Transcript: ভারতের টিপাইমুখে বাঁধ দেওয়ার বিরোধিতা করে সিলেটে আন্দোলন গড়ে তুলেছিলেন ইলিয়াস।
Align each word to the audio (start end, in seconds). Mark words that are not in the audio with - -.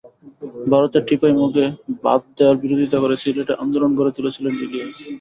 ভারতের 0.71 1.03
টিপাইমুখে 1.07 1.65
বাঁধ 2.03 2.21
দেওয়ার 2.37 2.57
বিরোধিতা 2.63 2.97
করে 3.03 3.15
সিলেটে 3.23 3.53
আন্দোলন 3.63 3.91
গড়ে 3.99 4.11
তুলেছিলেন 4.17 4.53
ইলিয়াস। 4.57 4.97